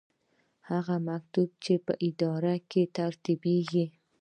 [0.69, 3.85] هغه مکتوب چې په اداره کې ترتیبیږي.